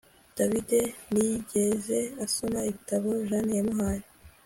[0.37, 0.69] David
[1.11, 4.05] ntiyigeze asoma igitabo Jane yamuhaye